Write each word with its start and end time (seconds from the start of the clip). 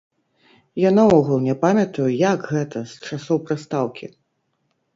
Я 0.83 0.89
наогул 0.95 1.37
не 1.49 1.55
памятаю, 1.67 2.07
як 2.33 2.49
гэта, 2.55 2.83
з 2.95 3.07
часоў 3.07 3.37
прыстаўкі. 3.51 4.13